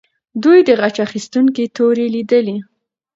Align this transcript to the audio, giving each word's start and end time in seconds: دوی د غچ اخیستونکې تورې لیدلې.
دوی 0.43 0.59
د 0.67 0.69
غچ 0.79 0.95
اخیستونکې 1.07 1.65
تورې 1.75 2.05
لیدلې. 2.15 2.57